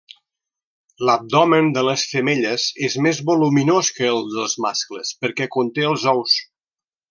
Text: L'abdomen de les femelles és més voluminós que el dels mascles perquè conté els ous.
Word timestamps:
L'abdomen 1.09 1.69
de 1.75 1.83
les 1.89 2.05
femelles 2.13 2.65
és 2.89 2.97
més 3.09 3.21
voluminós 3.29 3.93
que 3.99 4.11
el 4.15 4.25
dels 4.33 4.57
mascles 4.67 5.15
perquè 5.23 5.51
conté 5.59 5.87
els 5.93 6.11
ous. 6.19 6.41